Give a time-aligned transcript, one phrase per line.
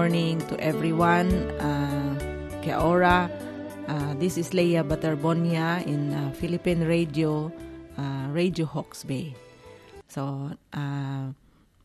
[0.00, 1.28] Morning to everyone.
[1.60, 2.16] Uh,
[2.64, 3.28] Kia ora.
[3.84, 7.52] Uh, this is Leia Batarbonia in uh, Philippine Radio,
[8.00, 9.36] uh, Radio Hawke's Bay.
[10.08, 11.24] So, uh,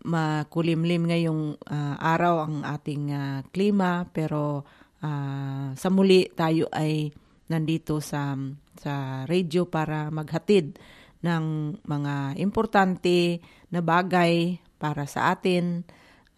[0.08, 4.64] makulimlim ngayong uh, araw ang ating uh, klima pero
[5.04, 7.12] uh, sa muli tayo ay
[7.52, 8.32] nandito sa
[8.80, 10.80] sa radio para maghatid
[11.20, 11.44] ng
[11.84, 13.44] mga importante
[13.76, 15.84] na bagay para sa atin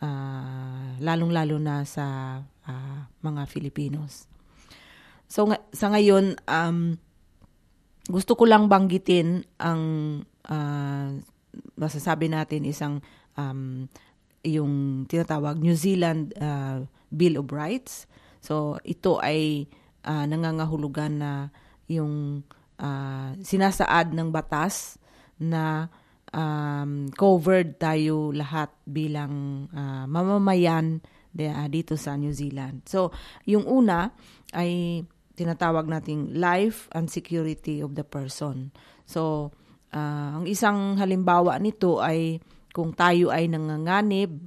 [0.02, 4.30] uh, lalong-lalo na sa uh, mga Filipinos.
[5.28, 6.96] So nga, sa ngayon um,
[8.08, 9.84] gusto ko lang banggitin ang
[10.48, 11.08] uh,
[11.76, 13.04] masasabi natin isang
[13.36, 13.86] um,
[14.48, 18.08] yung tinatawag New Zealand uh, Bill of Rights.
[18.40, 19.68] So ito ay
[20.08, 21.32] uh, nangangahulugan na
[21.92, 22.48] yung
[22.80, 24.96] uh, sinasaad ng batas
[25.36, 25.92] na
[26.38, 31.02] um, covered tayo lahat bilang uh, mamamayan
[31.34, 32.86] de, uh, dito sa New Zealand.
[32.86, 33.10] So,
[33.50, 34.14] yung una
[34.54, 35.02] ay
[35.34, 38.70] tinatawag nating life and security of the person.
[39.10, 39.54] So,
[39.94, 42.38] uh, ang isang halimbawa nito ay
[42.74, 44.38] kung tayo ay nanganganib,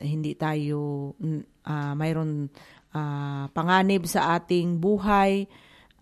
[0.00, 2.48] hindi tayo uh, mayroon
[2.96, 5.44] uh, panganib sa ating buhay,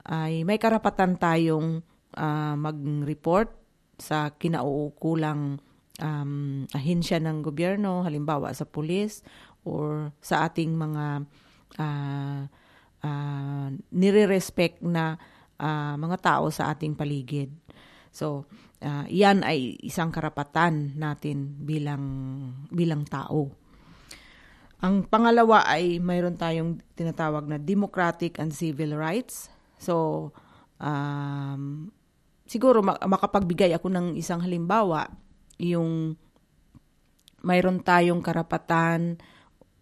[0.07, 1.83] ay may karapatan tayong
[2.15, 3.66] uh, mag-report
[3.97, 5.61] sa kinauukulang
[6.01, 9.25] um, ahensya ng gobyerno, halimbawa sa pulis
[9.67, 11.27] or sa ating mga
[11.81, 12.41] uh,
[13.03, 15.17] uh, nire-respect na
[15.59, 17.51] uh, mga tao sa ating paligid.
[18.13, 18.49] So,
[18.81, 22.05] uh, yan ay isang karapatan natin bilang
[22.73, 23.53] bilang tao.
[24.81, 29.49] Ang pangalawa ay mayroon tayong tinatawag na democratic and civil rights.
[29.81, 30.31] So,
[30.81, 31.93] um,
[32.47, 35.11] siguro makapagbigay ako ng isang halimbawa,
[35.59, 36.15] yung
[37.43, 39.19] mayroon tayong karapatan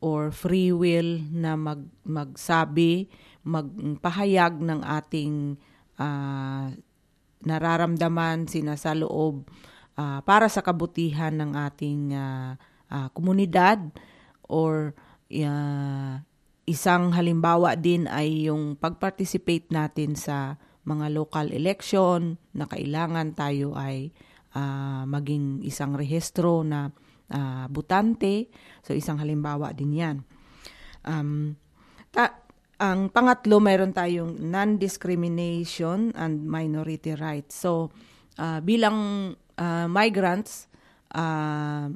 [0.04, 3.08] or free will na mag, magsabi,
[3.44, 5.56] magpahayag ng ating
[5.96, 6.68] uh,
[7.44, 9.48] nararamdaman, sinasaloob
[9.96, 12.52] uh, para sa kabutihan ng ating uh,
[12.92, 13.80] uh, komunidad
[14.44, 14.92] or
[15.32, 16.14] uh,
[16.64, 24.12] isang halimbawa din ay yung pag-participate natin sa mga local election na kailangan tayo ay
[24.56, 26.92] uh, maging isang rehistro na
[27.32, 28.52] uh, butante.
[28.84, 30.16] So isang halimbawa din yan.
[31.04, 31.56] Um,
[32.12, 32.44] ta-
[32.80, 37.64] ang pangatlo, mayroon tayong non-discrimination and minority rights.
[37.64, 37.94] So
[38.36, 40.68] uh, bilang uh, migrants,
[41.14, 41.88] uh,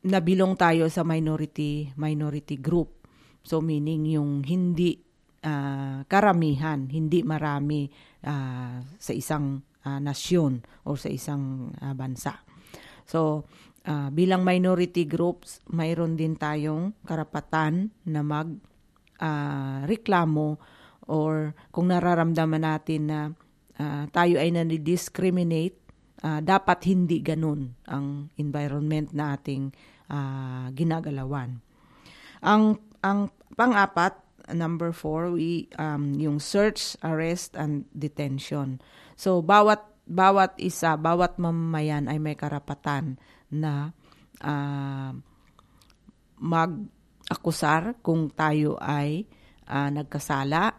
[0.00, 3.04] nabilong tayo sa minority minority group.
[3.44, 5.09] So meaning yung hindi
[5.44, 7.88] uh, karamihan, hindi marami
[8.24, 12.40] uh, sa isang uh, nasyon o sa isang uh, bansa.
[13.04, 13.44] So,
[13.86, 18.48] uh, bilang minority groups, mayroon din tayong karapatan na mag
[19.20, 20.60] uh, reklamo
[21.10, 23.20] or kung nararamdaman natin na
[23.80, 25.76] uh, tayo ay nani-discriminate,
[26.22, 29.74] uh, dapat hindi ganun ang environment na ating
[30.06, 31.58] uh, ginagalawan.
[32.40, 38.82] Ang ang pang-apat number four, we, um, yung search, arrest, and detention.
[39.14, 43.92] So, bawat, bawat isa, bawat mamamayan ay may karapatan na
[44.42, 45.12] uh,
[46.40, 49.28] mag-akusar kung tayo ay
[49.68, 50.74] uh, nagkasala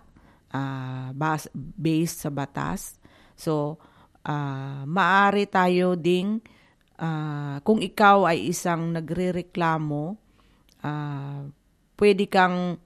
[0.51, 2.99] uh, bas- based sa batas.
[3.37, 3.79] So,
[4.25, 6.41] uh, maari tayo ding
[7.01, 10.03] uh, kung ikaw ay isang nagrereklamo,
[10.85, 11.41] uh,
[11.97, 12.77] pwede kang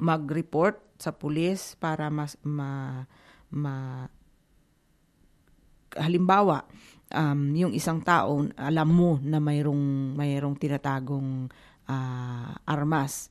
[0.00, 3.02] mag-report sa pulis para mas ma,
[3.50, 4.06] ma
[5.94, 6.66] halimbawa
[7.14, 11.46] um, yung isang tao alam mo na mayroong mayroong tinatagong
[11.86, 13.30] uh, armas.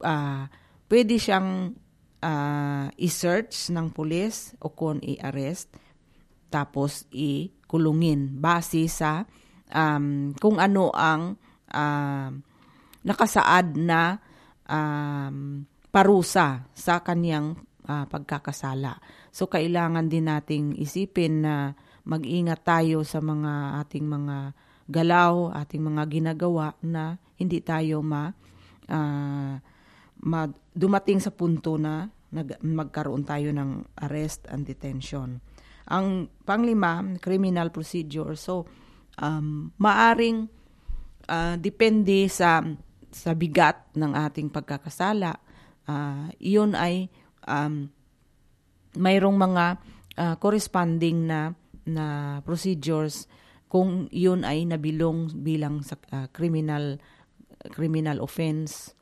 [0.00, 0.48] Uh,
[0.88, 1.76] pwede siyang
[2.24, 5.68] uh, i-search ng pulis o kung i-arrest
[6.50, 9.22] tapos i-kulungin base sa
[9.70, 11.36] um, kung ano ang
[11.70, 12.30] uh,
[13.04, 14.18] nakasaad na
[14.66, 18.98] um, parusa sa kanyang uh, pagkakasala.
[19.34, 21.74] So kailangan din nating isipin na
[22.06, 24.36] mag-ingat tayo sa mga ating mga
[24.90, 28.26] galaw, ating mga ginagawa na hindi tayo ma
[28.90, 29.54] uh,
[30.26, 35.38] ma- dumating sa punto na nag- magkaroon tayo ng arrest and detention.
[35.90, 38.38] Ang panglima, criminal procedure.
[38.38, 38.66] So,
[39.18, 40.46] um, maaring
[41.26, 42.62] uh, depende sa
[43.10, 45.34] sa bigat ng ating pagkakasala.
[45.90, 47.10] Uh, iyon ay
[47.50, 47.90] um,
[48.94, 49.64] mayroong mga
[50.14, 51.50] uh, corresponding na
[51.82, 53.26] na procedures
[53.66, 56.94] kung yun ay nabilong bilang sa uh, criminal
[57.74, 58.94] criminal offense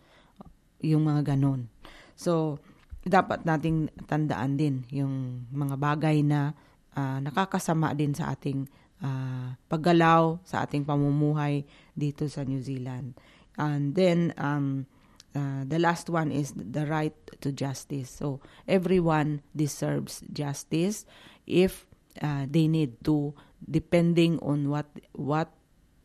[0.81, 1.69] yung mga ganon.
[2.17, 2.56] So
[3.05, 6.52] dapat nating tandaan din yung mga bagay na
[6.96, 8.69] uh, nakakasama din sa ating
[9.00, 11.64] uh, paggalaw, sa ating pamumuhay
[11.94, 13.17] dito sa New Zealand.
[13.58, 14.87] And then, um,
[15.34, 18.10] uh, the last one is the right to justice.
[18.10, 21.04] So, everyone deserves justice
[21.46, 21.86] if
[22.22, 23.34] uh, they need to,
[23.64, 25.52] depending on what what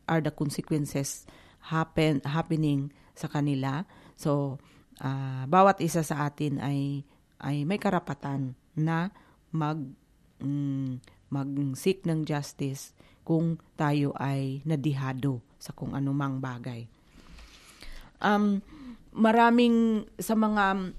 [0.08, 1.24] are the consequences
[1.72, 3.88] happen happening sa kanila.
[4.18, 4.60] So,
[5.00, 7.02] uh, bawat isa sa atin ay
[7.40, 9.10] ay may karapatan na
[9.54, 9.80] mag
[10.42, 11.00] mm,
[11.32, 12.94] mag-seek ng justice
[13.26, 16.86] kung tayo ay nadihado sa kung anumang bagay.
[18.22, 18.62] Um,
[19.14, 20.94] maraming sa mga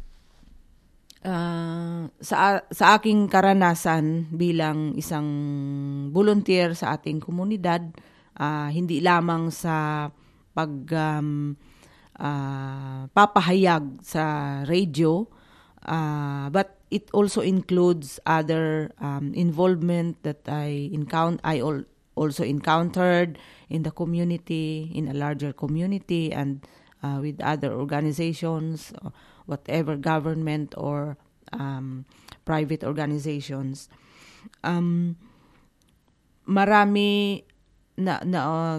[1.26, 5.28] uh, sa sa aking karanasan bilang isang
[6.16, 7.92] volunteer sa ating komunidad,
[8.40, 10.08] uh, hindi lamang sa
[10.56, 11.60] pag um,
[12.16, 14.24] uh, papahayag sa
[14.64, 15.28] radio,
[15.84, 21.44] uh, but it also includes other um, involvement that I encounter.
[21.44, 23.36] I al- also encountered
[23.68, 26.64] in the community, in a larger community, and
[27.06, 28.90] uh, with other organizations,
[29.46, 31.22] whatever government or
[31.54, 32.10] um,
[32.42, 33.90] private organizations.
[34.66, 35.18] Um,
[36.50, 37.42] marami
[38.02, 38.78] na na uh,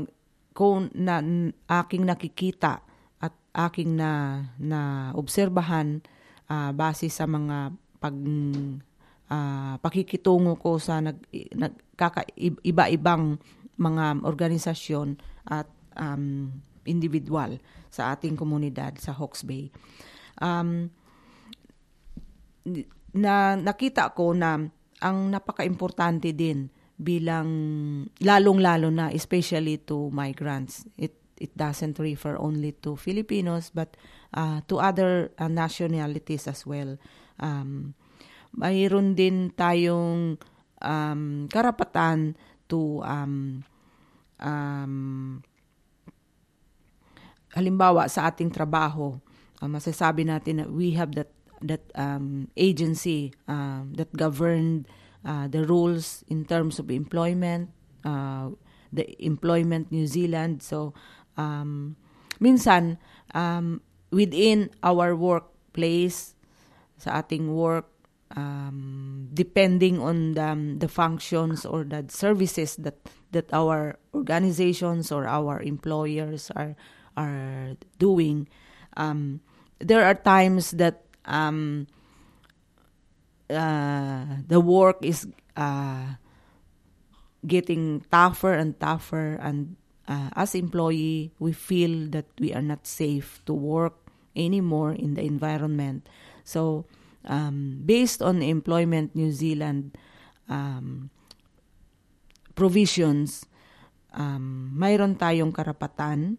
[0.57, 1.23] kung na,
[1.71, 2.83] aking nakikita
[3.23, 6.03] at aking na na obserbahan
[6.51, 8.15] uh, base sa mga pag
[9.31, 11.19] uh, pakikitungo ko sa nag,
[11.55, 13.39] nagkaka iba-ibang
[13.77, 15.69] mga organisasyon at
[15.99, 16.49] um,
[16.87, 17.59] individual
[17.91, 19.71] sa ating komunidad sa Hawke's Bay.
[20.43, 20.91] Um,
[23.17, 24.61] na nakita ko na
[25.01, 27.49] ang napaka-importante din bilang
[28.25, 30.89] lalong-lalo na especially to migrants.
[30.97, 33.93] It it doesn't refer only to Filipinos but
[34.33, 36.97] uh, to other uh, nationalities as well.
[37.37, 37.93] Um,
[38.57, 40.41] mayroon din tayong
[40.81, 41.23] um,
[41.53, 42.41] karapatan
[42.73, 43.61] to um,
[44.41, 45.45] um,
[47.57, 49.17] halimbawa sa ating trabaho
[49.65, 51.33] uh, masasabi natin na we have that
[51.65, 54.85] that um, agency um, that governed
[55.25, 57.73] uh, the rules in terms of employment
[58.05, 58.53] uh,
[58.93, 60.63] the employment New Zealand.
[60.63, 60.95] So
[61.37, 61.97] um,
[62.39, 63.01] minsan
[63.35, 63.81] um,
[64.13, 66.37] within our workplace
[66.97, 67.89] sa ating work
[68.37, 72.97] um, depending on the, um, the functions or the services that
[73.33, 76.77] that our organizations or our employers are
[77.17, 78.49] are doing
[78.97, 79.41] um,
[79.79, 81.87] there are times that um,
[83.51, 85.27] uh, the work is
[85.57, 86.17] uh,
[87.47, 89.77] getting tougher and tougher and
[90.09, 93.95] uh, as employee we feel that we are not safe to work
[94.35, 96.09] anymore in the environment.
[96.45, 96.87] So
[97.25, 99.97] um, based on employment New Zealand
[100.49, 101.11] um,
[102.55, 103.45] provisions
[104.15, 106.39] um, mayroon tayong karapatan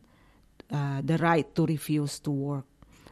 [0.71, 2.67] uh, the right to refuse to work.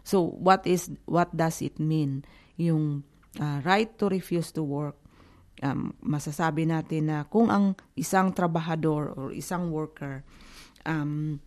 [0.06, 2.26] So what is what does it mean?
[2.58, 3.04] Yung
[3.40, 4.96] uh, right to refuse to work
[5.64, 10.26] um, masasabi natin na kung ang isang trabahador or isang worker
[10.84, 11.40] um,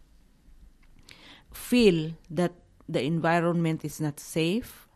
[1.52, 2.56] feel that
[2.88, 4.88] the environment is not safe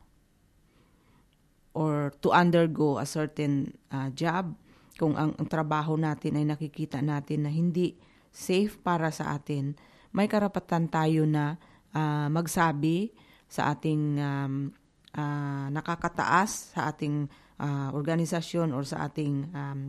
[1.72, 4.52] or to undergo a certain uh, job,
[5.00, 7.96] kung ang, ang trabaho natin ay nakikita natin na hindi
[8.28, 9.76] safe para sa atin,
[10.12, 11.56] may karapatan tayo na
[11.96, 13.12] uh, magsabi
[13.48, 14.72] sa ating um,
[15.16, 17.28] uh, nakakataas, sa ating
[17.60, 19.80] uh, organisasyon or sa ating um,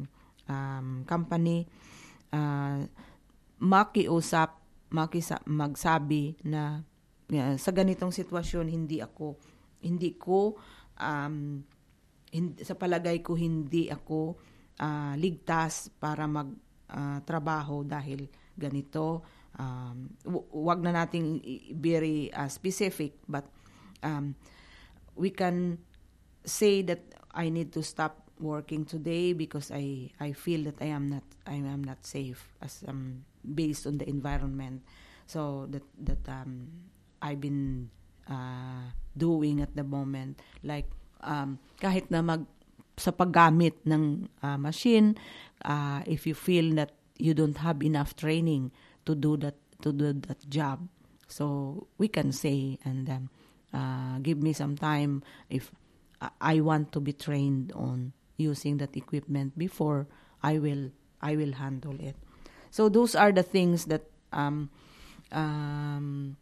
[0.47, 1.67] um, company,
[2.35, 2.83] uh,
[3.63, 4.59] makiusap,
[4.91, 6.83] makisa, magsabi na
[7.31, 9.39] uh, sa ganitong sitwasyon hindi ako
[9.83, 10.55] hindi ko
[10.97, 11.59] um,
[12.31, 14.39] hindi, sa palagay ko hindi ako
[14.79, 16.49] uh, ligtas para mag
[16.89, 18.25] uh, trabaho dahil
[18.55, 19.25] ganito
[19.60, 20.13] um,
[20.51, 21.41] wag na nating
[21.77, 23.45] very uh, specific but
[24.01, 24.36] um,
[25.15, 25.77] we can
[26.45, 27.01] say that
[27.33, 31.62] I need to stop working today because I I feel that I am not I
[31.62, 34.83] am not safe as um based on the environment
[35.25, 36.67] so that that um
[37.24, 37.88] I've been
[38.27, 40.43] uh, doing at the moment.
[40.63, 40.91] Like,
[41.24, 42.43] um, kahit na mag,
[43.00, 45.15] sa paggamit ng uh, machine,
[45.63, 48.69] uh, if you feel that you don't have enough training
[49.05, 50.88] to do that to do that job,
[51.27, 53.29] so we can say and um,
[53.74, 55.72] uh, give me some time if
[56.39, 60.07] I want to be trained on using that equipment before
[60.41, 60.91] I will
[61.22, 62.15] I will handle it.
[62.72, 64.69] So those are the things that um,
[65.31, 66.38] um,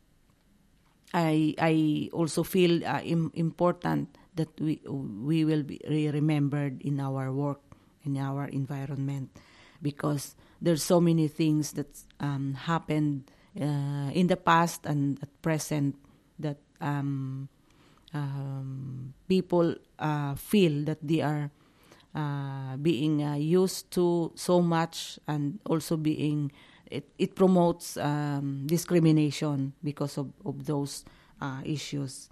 [1.13, 7.32] I I also feel uh, Im- important that we we will be remembered in our
[7.34, 7.60] work
[8.06, 9.30] in our environment
[9.82, 11.88] because there's so many things that
[12.20, 13.24] um, happened
[13.60, 15.96] uh, in the past and at present
[16.39, 17.50] that um,
[18.13, 21.50] um, people uh, feel that they are
[22.13, 26.51] uh, being uh, used to so much and also being
[26.91, 31.06] it, it promotes um, discrimination because of, of those
[31.39, 32.30] uh, issues.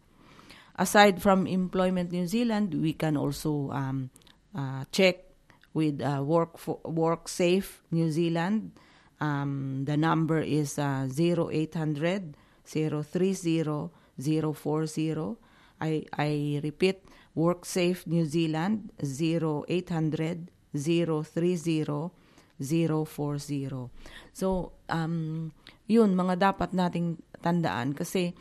[0.76, 4.10] Aside from Employment New Zealand, we can also um,
[4.54, 5.29] uh, check
[5.74, 8.72] with uh, Work for, Work Safe New Zealand.
[9.20, 12.36] Um, the number is uh, 0800
[12.66, 15.38] 030 040.
[15.82, 17.04] I, I repeat,
[17.36, 22.12] WorkSafe New Zealand 0800 030
[22.60, 23.90] 040.
[24.36, 25.52] So, um,
[25.88, 28.36] yun, mga dapat nating tandaan kasi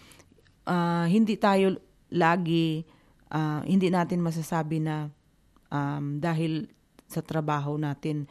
[0.67, 1.79] uh, hindi tayo
[2.11, 2.83] lagi,
[3.31, 5.07] uh, hindi natin masasabi na
[5.71, 6.67] um, dahil
[7.09, 8.29] sa trabaho natin,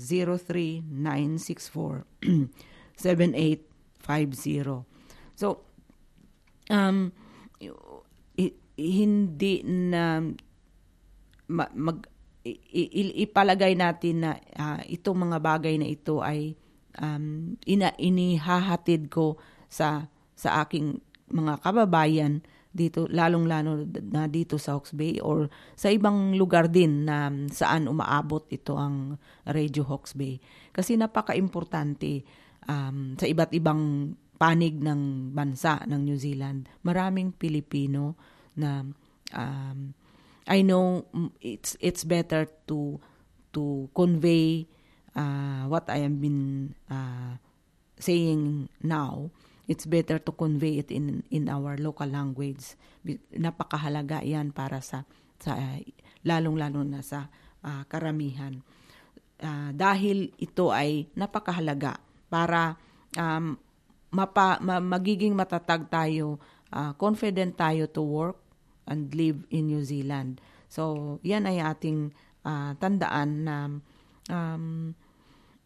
[2.97, 4.85] 03964-7850.
[5.33, 5.65] So,
[6.69, 7.09] um,
[8.77, 10.21] hindi na
[11.49, 11.97] mag
[12.43, 16.59] ipalagay natin na uh, itong mga bagay na ito ay
[16.99, 19.39] um, ina, inihahatid ko
[19.71, 20.99] sa sa aking
[21.31, 27.29] mga kababayan dito lalong-lalo na dito sa Hawke's Bay or sa ibang lugar din na
[27.53, 30.41] saan umaabot ito ang Radio Hawke's Bay.
[30.73, 32.25] Kasi napaka-importante
[32.65, 36.65] um, sa iba't ibang panig ng bansa ng New Zealand.
[36.81, 38.17] Maraming Pilipino
[38.57, 38.81] na
[39.37, 39.93] um,
[40.43, 41.07] I know
[41.39, 42.99] it's it's better to
[43.55, 44.67] to convey
[45.15, 47.39] uh, what I have been uh,
[48.01, 49.31] saying now.
[49.63, 52.75] It's better to convey it in in our local language.
[53.31, 55.07] Napakahalaga 'yan para sa
[55.39, 55.79] sa uh,
[56.23, 57.27] lalong-lalo na sa
[57.63, 58.59] uh, karamihan.
[59.43, 61.99] Uh, dahil ito ay napakahalaga
[62.31, 62.79] para
[63.19, 63.59] um,
[64.13, 66.39] mapa, ma, magiging matatag tayo,
[66.71, 68.39] uh, confident tayo to work
[68.87, 70.39] and live in New Zealand.
[70.71, 72.15] So, yan ay ating
[72.47, 73.55] uh, tandaan na
[74.31, 74.95] um,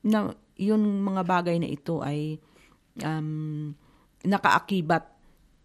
[0.01, 2.39] na yung mga bagay na ito ay
[3.03, 3.75] um,
[4.25, 5.05] nakaakibat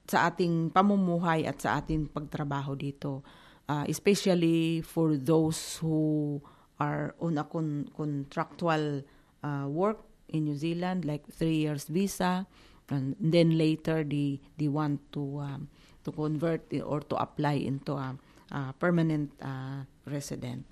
[0.04, 3.22] sa ating pamumuhay at sa ating pagtrabaho dito.
[3.70, 6.36] Uh, especially for those who
[6.82, 9.06] are on a con- contractual
[9.40, 12.44] uh, work in New Zealand, like three years visa,
[12.90, 15.70] and then later they, they want to um,
[16.04, 18.18] to convert or to apply into a,
[18.50, 20.66] a permanent uh, resident.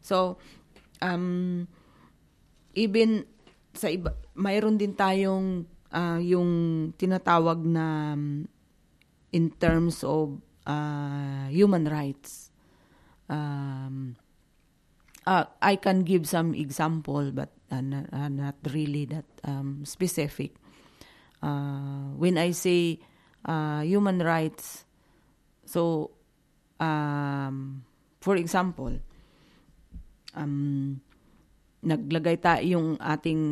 [0.00, 0.40] So,
[1.04, 1.68] um,
[2.72, 3.28] even
[3.76, 8.18] sa iba, mayroon din tayong uh, yung tinatawag na
[9.30, 12.50] in terms of uh, human rights.
[13.30, 14.18] Um,
[15.26, 20.54] uh, I can give some example, but not, uh, not really that um, specific.
[21.42, 22.98] Uh, when I say
[23.44, 24.84] uh, human rights,
[25.64, 26.10] so
[26.80, 27.84] um,
[28.20, 28.98] for example,
[30.34, 31.00] um,
[31.84, 33.42] naglagay tayo yung ating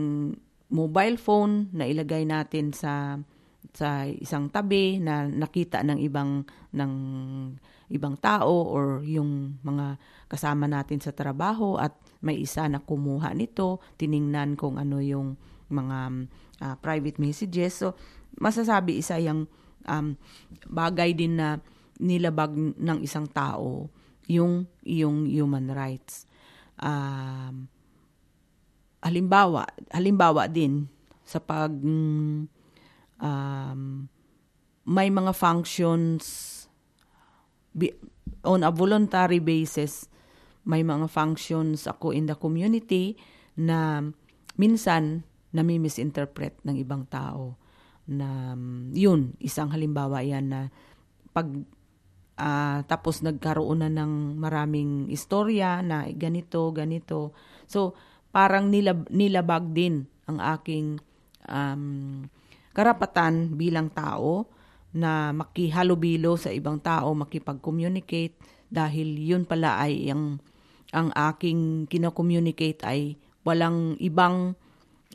[0.73, 3.21] mobile phone na ilagay natin sa
[3.73, 6.93] sa isang tabi na nakita ng ibang ng
[7.93, 13.79] ibang tao or yung mga kasama natin sa trabaho at may isa na kumuha nito,
[14.01, 15.37] tiningnan kung ano yung
[15.69, 16.29] mga
[16.65, 17.85] uh, private messages.
[17.85, 17.97] So,
[18.41, 19.49] masasabi isa yung
[19.85, 20.07] um,
[20.69, 21.61] bagay din na
[22.01, 23.93] nilabag ng isang tao
[24.27, 26.25] yung yung human rights.
[26.81, 27.69] Um,
[29.03, 30.87] halimbawa, halimbawa din
[31.27, 31.75] sa pag
[33.19, 33.81] um,
[34.83, 36.51] may mga functions
[38.43, 40.11] on a voluntary basis
[40.63, 43.19] may mga functions ako in the community
[43.59, 44.03] na
[44.55, 47.59] minsan nami-misinterpret ng ibang tao
[48.07, 48.55] na
[48.95, 50.61] yun isang halimbawa yan na
[51.35, 51.51] pag
[52.39, 57.37] uh, tapos nagkaroon na ng maraming istorya na ganito ganito.
[57.67, 57.95] So
[58.33, 60.97] parang nilab, nilabag din ang aking
[61.47, 62.25] um,
[62.73, 64.49] karapatan bilang tao
[64.93, 68.37] na makihalubilo sa ibang tao, makipag-communicate
[68.73, 70.41] dahil yun pala ay ang
[70.93, 74.53] ang aking kino-communicate ay walang ibang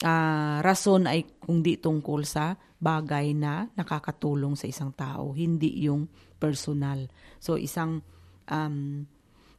[0.01, 6.09] uh, rason ay kundi tungkol sa bagay na nakakatulong sa isang tao, hindi yung
[6.41, 7.09] personal.
[7.37, 8.01] So isang
[8.49, 9.05] um,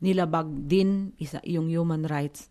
[0.02, 2.50] nilabag din isa, yung human rights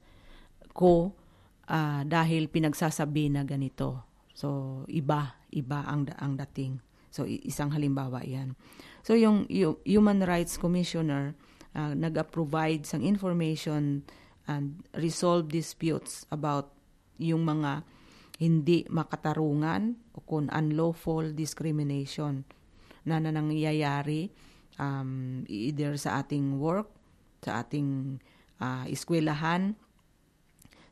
[0.78, 1.18] ko
[1.66, 4.06] uh, dahil pinagsasabi na ganito.
[4.38, 6.86] So iba, iba ang ang dating.
[7.18, 8.54] So, isang halimbawa yan.
[9.02, 11.34] So, yung, yung Human Rights Commissioner
[11.74, 14.06] uh, nag-provide sang information
[14.46, 16.78] and resolve disputes about
[17.18, 17.82] yung mga
[18.38, 22.46] hindi makatarungan o kung unlawful discrimination
[23.02, 24.30] na, na nangyayari
[24.78, 26.94] um, either sa ating work,
[27.42, 28.22] sa ating
[28.62, 29.74] uh, eskwelahan,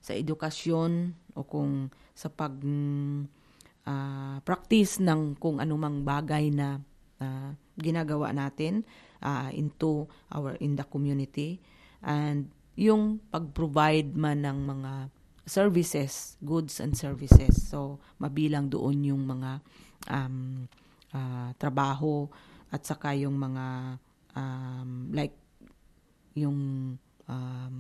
[0.06, 2.54] sa edukasyon o kung sa pag
[3.89, 6.78] uh, practice ng kung anumang bagay na
[7.18, 8.86] uh, ginagawa natin
[9.26, 11.58] uh, into our in the community
[12.06, 14.94] and yung pag-provide man ng mga
[15.48, 17.65] services, goods and services.
[17.65, 19.52] So mabilang doon yung mga
[20.13, 20.70] um,
[21.15, 22.30] uh, trabaho
[22.70, 23.98] at saka yung mga
[24.38, 25.34] um, like
[26.38, 26.94] yung
[27.26, 27.76] um,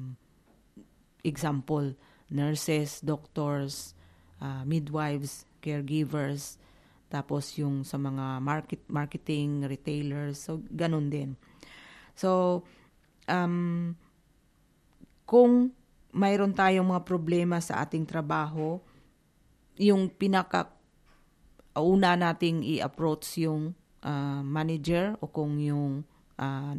[1.25, 1.91] example
[2.29, 3.93] nurses, doctors,
[4.41, 6.57] uh, midwives, caregivers,
[7.09, 11.37] tapos yung sa mga market marketing, retailers, so ganun din.
[12.17, 12.61] So
[13.29, 13.93] um
[15.25, 15.73] kung
[16.15, 18.79] mayroon tayong mga problema sa ating trabaho,
[19.75, 20.71] yung pinaka
[21.75, 26.07] una nating i-approach yung uh, manager o kung yung
[26.39, 26.73] uh,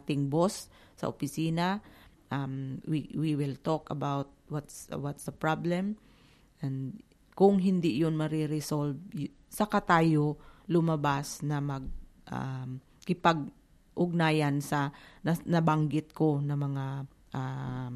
[0.00, 1.84] ating boss sa opisina,
[2.30, 5.98] um, we we will talk about what's what's the problem
[6.62, 7.02] and
[7.36, 8.96] kung hindi yun mariresolve,
[9.52, 10.40] saka tayo
[10.72, 11.84] lumabas na mag
[12.32, 16.84] um, kipag-ugnayan sa na, nabanggit ko na mga
[17.36, 17.94] um,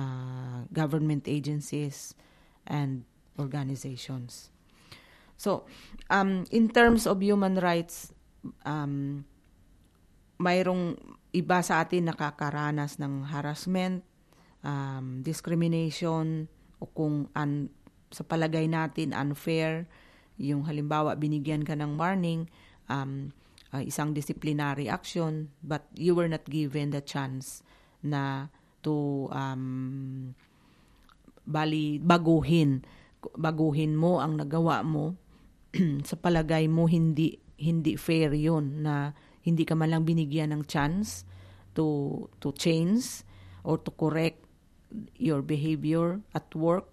[0.00, 2.16] uh, government agencies
[2.66, 3.04] and
[3.38, 4.48] organizations.
[5.36, 5.68] So,
[6.08, 8.16] um, in terms of human rights,
[8.64, 9.28] um,
[10.40, 10.98] mayroong
[11.34, 14.06] iba sa atin nakakaranas ng harassment,
[14.62, 16.46] um, discrimination,
[16.78, 17.52] o kung un,
[18.14, 19.90] sa palagay natin unfair,
[20.38, 22.46] yung halimbawa binigyan ka ng warning,
[22.86, 23.34] um,
[23.74, 27.66] uh, isang disciplinary action, but you were not given the chance
[27.98, 28.46] na
[28.86, 30.30] to um,
[31.42, 32.86] bali baguhin.
[33.34, 35.18] Baguhin mo ang nagawa mo.
[36.08, 41.28] Sa palagay mo hindi hindi fair yon na hindi ka man lang binigyan ng chance
[41.76, 43.22] to to change
[43.60, 44.40] or to correct
[45.20, 46.88] your behavior at work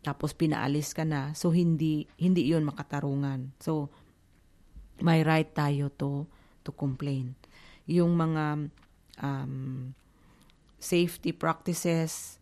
[0.00, 1.36] tapos pinaalis ka na.
[1.36, 3.52] So hindi hindi 'yon makatarungan.
[3.60, 3.92] So
[5.04, 6.24] may right tayo to
[6.64, 7.36] to complain.
[7.88, 8.68] Yung mga
[9.20, 9.92] um,
[10.80, 12.40] safety practices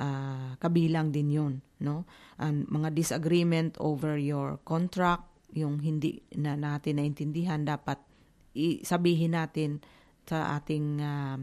[0.00, 2.08] uh, kabilang din 'yon no?
[2.40, 8.00] And mga disagreement over your contract yung hindi na natin naintindihan dapat
[8.86, 9.82] sabihin natin
[10.24, 11.38] sa ating uh,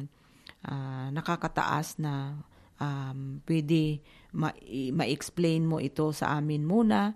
[0.67, 2.41] uh, nakakataas na
[2.82, 4.02] um, pwede
[4.34, 4.58] ma-
[4.95, 7.13] ma-explain mo ito sa amin muna.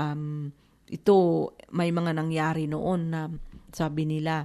[0.00, 0.50] Um,
[0.88, 3.28] ito may mga nangyari noon na
[3.72, 4.44] sabi nila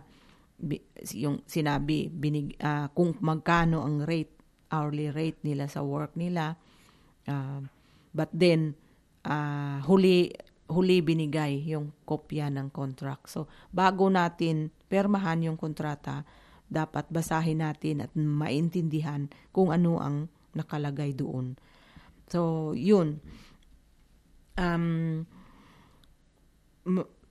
[1.13, 4.33] yung sinabi binig uh, kung magkano ang rate
[4.73, 6.57] hourly rate nila sa work nila
[7.29, 7.61] uh,
[8.15, 8.73] but then
[9.27, 10.33] uh, huli
[10.71, 16.23] huli binigay yung kopya ng contract so bago natin permahan yung kontrata
[16.67, 21.55] dapat basahin natin at maintindihan kung ano ang nakalagay doon.
[22.27, 23.23] So yun.
[24.59, 25.23] Um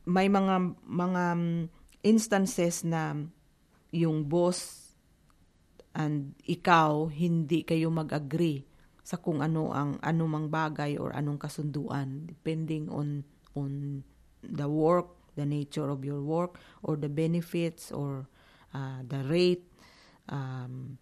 [0.06, 1.24] may mga mga
[2.06, 3.18] instances na
[3.90, 4.92] yung boss
[5.96, 8.68] and ikaw hindi kayo mag-agree
[9.00, 13.24] sa kung ano ang anumang bagay or anong kasunduan depending on
[13.56, 14.04] on
[14.44, 18.26] the work, the nature of your work or the benefits or
[18.74, 19.64] uh, the rate
[20.28, 20.98] um,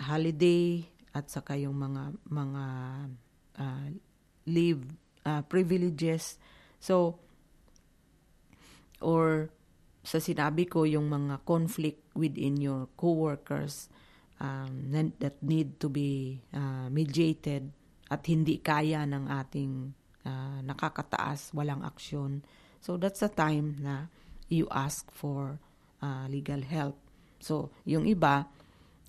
[0.00, 0.82] holiday
[1.14, 2.64] at saka yung mga mga
[3.60, 3.86] uh,
[4.48, 4.82] leave
[5.28, 6.40] uh, privileges
[6.80, 7.20] so
[8.98, 9.52] or
[10.02, 13.92] sa sinabi ko yung mga conflict within your coworkers
[14.40, 17.68] um, that need to be uh, mediated
[18.08, 19.92] at hindi kaya ng ating
[20.24, 22.40] uh, nakakataas, walang aksyon.
[22.80, 24.08] So that's the time na
[24.48, 25.58] you ask for
[26.02, 26.96] uh, legal help.
[27.38, 28.46] So yung iba,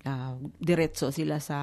[0.06, 1.58] uh, diretso sila sa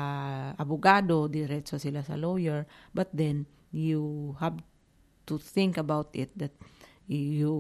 [0.57, 4.59] abogado, diretso sila sa lawyer, but then you have
[5.27, 6.55] to think about it that
[7.07, 7.53] you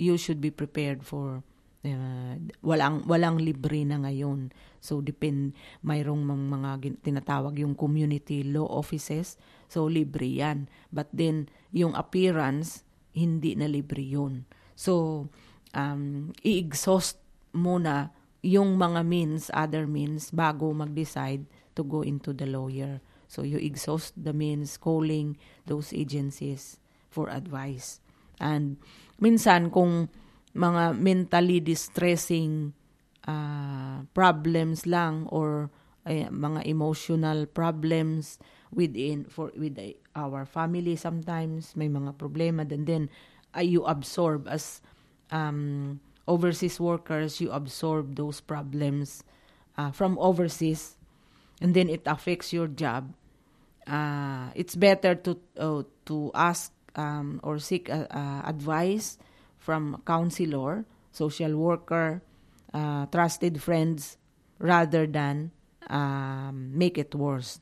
[0.00, 1.44] you should be prepared for
[1.84, 4.52] uh, walang walang libre na ngayon.
[4.80, 9.36] So depend mayroong mga tinatawag yung community law offices.
[9.68, 10.68] So libre 'yan.
[10.92, 12.84] But then yung appearance
[13.14, 14.46] hindi na libre 'yun.
[14.74, 15.26] So
[15.74, 17.18] um i-exhaust
[17.54, 21.44] muna yung mga means, other means bago mag-decide
[21.76, 23.04] to go into the lawyer.
[23.28, 25.36] So you exhaust the means calling
[25.68, 26.80] those agencies
[27.12, 28.00] for advice.
[28.40, 28.80] And
[29.20, 30.08] minsan kung
[30.56, 32.74] mga mentally distressing
[33.28, 35.70] uh, problems lang or
[36.08, 38.40] uh, mga emotional problems
[38.72, 39.78] within for with
[40.14, 43.10] our family sometimes may mga problema and then
[43.56, 44.80] uh, you absorb as
[45.30, 49.24] um, overseas workers you absorb those problems
[49.76, 50.96] uh, from overseas
[51.60, 53.10] and then it affects your job
[53.86, 59.18] uh, it's better to uh, to ask um, or seek uh, uh, advice
[59.58, 62.22] from counselor, social worker,
[62.72, 64.16] uh, trusted friends,
[64.58, 65.50] rather than
[65.88, 67.60] um, make it worse.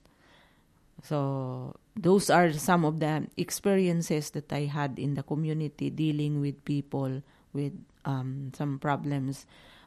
[1.03, 6.65] So those are some of the experiences that I had in the community dealing with
[6.65, 7.73] people with
[8.05, 9.47] um, some problems,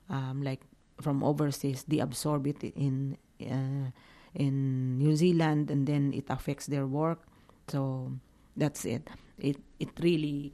[0.10, 0.62] um, like
[1.02, 1.84] from overseas.
[1.88, 3.92] They absorb it in uh,
[4.36, 7.28] in New Zealand, and then it affects their work.
[7.68, 8.12] So
[8.56, 9.10] that's it
[9.42, 10.54] it it really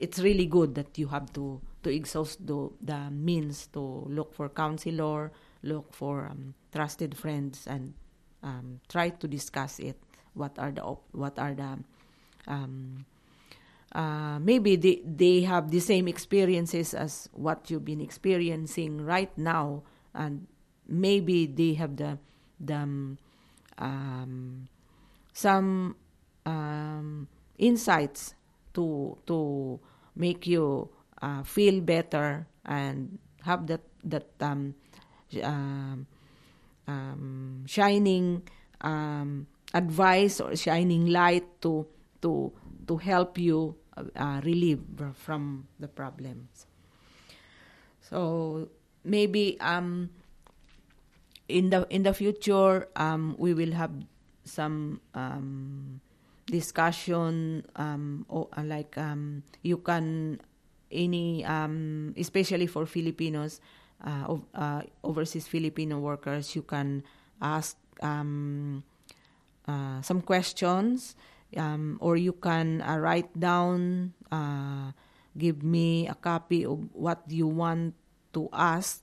[0.00, 4.48] it's really good that you have to to exhaust the the means to look for
[4.48, 5.30] counselor,
[5.62, 7.94] look for um, trusted friends, and
[8.42, 9.96] um, try to discuss it.
[10.34, 11.78] What are the what are the
[12.46, 13.04] um,
[13.92, 19.82] uh, maybe they they have the same experiences as what you've been experiencing right now,
[20.14, 20.46] and
[20.88, 22.18] maybe they have the
[22.58, 23.18] the um,
[23.78, 24.68] um
[25.32, 25.96] some
[26.46, 27.28] um,
[27.58, 28.34] insights
[28.74, 29.78] to to
[30.16, 30.88] make you
[31.20, 34.74] uh, feel better and have that that um,
[35.42, 35.96] uh,
[36.86, 38.42] um, shining
[38.80, 41.86] um, advice or shining light to
[42.20, 42.52] to
[42.86, 44.80] to help you uh, relieve
[45.14, 46.66] from the problems.
[48.00, 48.68] So
[49.04, 50.10] maybe um,
[51.48, 53.92] in the in the future um, we will have
[54.44, 56.00] some um,
[56.46, 60.40] discussion um, or, uh, like um, you can
[60.90, 63.60] any um, especially for Filipinos
[64.02, 67.02] uh, uh, overseas Filipino workers you can
[67.40, 68.82] ask um,
[69.68, 71.14] uh, some questions
[71.56, 74.12] um, or you can uh, write down
[75.38, 77.94] give me a copy of what you want
[78.32, 79.00] to ask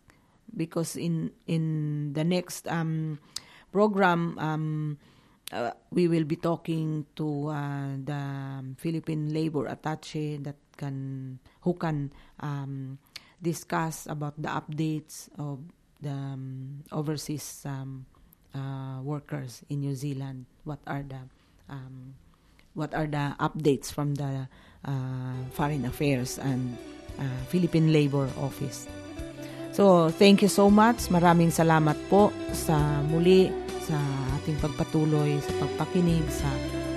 [0.56, 3.18] because in in the next um,
[3.72, 4.98] program um,
[5.52, 8.22] uh, we will be talking to uh, the
[8.78, 12.98] Philippine Labor Attache that can who can um,
[13.42, 15.60] discuss about the updates of
[16.02, 18.06] the um, overseas um,
[18.56, 20.46] uh, workers in New Zealand.
[20.64, 21.22] What are the
[21.70, 22.16] um,
[22.74, 24.48] what are the updates from the
[24.86, 26.78] uh, Foreign Affairs and
[27.20, 28.88] uh, Philippine Labor Office?
[29.72, 31.08] So, thank you so much.
[31.14, 32.76] Maraming salamat po sa
[33.06, 33.54] muli
[33.86, 33.96] sa
[34.42, 36.50] ating pagpatuloy sa pagpakinig sa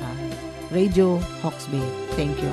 [0.02, 0.16] uh,
[0.72, 1.85] Radio Hawks Bay.
[2.16, 2.52] Thank you.